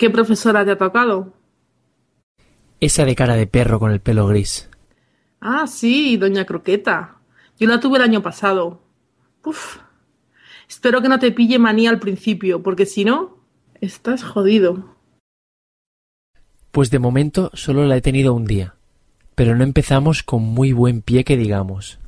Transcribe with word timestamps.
¿Qué 0.00 0.08
profesora 0.08 0.64
te 0.64 0.70
ha 0.70 0.78
tocado? 0.78 1.34
Esa 2.80 3.04
de 3.04 3.14
cara 3.14 3.36
de 3.36 3.46
perro 3.46 3.78
con 3.78 3.92
el 3.92 4.00
pelo 4.00 4.26
gris. 4.28 4.70
Ah, 5.42 5.66
sí, 5.66 6.16
doña 6.16 6.46
Croqueta. 6.46 7.18
Yo 7.58 7.68
la 7.68 7.80
tuve 7.80 7.98
el 7.98 8.04
año 8.04 8.22
pasado. 8.22 8.80
Uf. 9.44 9.76
Espero 10.66 11.02
que 11.02 11.10
no 11.10 11.18
te 11.18 11.32
pille 11.32 11.58
manía 11.58 11.90
al 11.90 11.98
principio, 11.98 12.62
porque 12.62 12.86
si 12.86 13.04
no, 13.04 13.36
estás 13.82 14.24
jodido. 14.24 14.96
Pues 16.70 16.90
de 16.90 16.98
momento 16.98 17.50
solo 17.52 17.84
la 17.84 17.98
he 17.98 18.00
tenido 18.00 18.32
un 18.32 18.46
día, 18.46 18.76
pero 19.34 19.54
no 19.54 19.64
empezamos 19.64 20.22
con 20.22 20.40
muy 20.40 20.72
buen 20.72 21.02
pie 21.02 21.24
que 21.24 21.36
digamos. 21.36 21.98